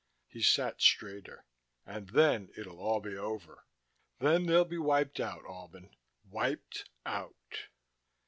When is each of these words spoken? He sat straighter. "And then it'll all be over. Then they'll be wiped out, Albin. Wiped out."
He 0.27 0.41
sat 0.41 0.81
straighter. 0.81 1.45
"And 1.85 2.09
then 2.09 2.49
it'll 2.57 2.79
all 2.79 3.01
be 3.01 3.15
over. 3.15 3.67
Then 4.17 4.47
they'll 4.47 4.65
be 4.65 4.79
wiped 4.79 5.19
out, 5.19 5.45
Albin. 5.45 5.95
Wiped 6.23 6.89
out." 7.05 7.67